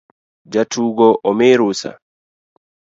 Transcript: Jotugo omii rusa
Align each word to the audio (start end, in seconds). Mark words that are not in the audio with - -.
Jotugo 0.51 1.07
omii 1.29 1.53
rusa 1.59 1.91